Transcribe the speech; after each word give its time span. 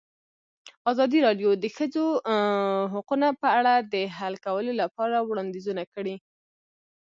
ازادي 0.91 1.19
راډیو 1.27 1.49
د 1.53 1.57
د 1.63 1.65
ښځو 1.75 2.05
حقونه 2.93 3.27
په 3.41 3.47
اړه 3.59 3.73
د 3.93 3.95
حل 4.17 4.35
کولو 4.45 4.71
لپاره 4.81 5.17
وړاندیزونه 5.29 5.83
کړي. 5.93 6.15